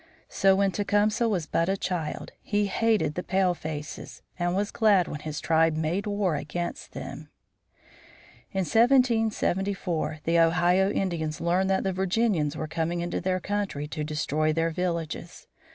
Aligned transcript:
So 0.29 0.55
when 0.55 0.71
Tecumseh 0.71 1.29
was 1.29 1.45
but 1.45 1.69
a 1.69 1.77
child 1.77 2.31
he 2.41 2.65
hated 2.65 3.13
the 3.13 3.21
palefaces, 3.21 4.23
and 4.39 4.55
was 4.55 4.71
glad 4.71 5.07
when 5.07 5.19
his 5.19 5.39
tribe 5.39 5.75
made 5.77 6.07
war 6.07 6.35
against 6.35 6.93
them. 6.93 7.29
In 8.51 8.61
1774 8.65 10.21
the 10.23 10.39
Ohio 10.39 10.89
Indians 10.89 11.39
learned 11.39 11.69
that 11.69 11.83
the 11.83 11.93
Virginians 11.93 12.57
were 12.57 12.67
coming 12.67 13.01
into 13.01 13.21
their 13.21 13.39
country 13.39 13.87
to 13.89 14.03
destroy 14.03 14.51
their 14.51 14.71
villages. 14.71 15.45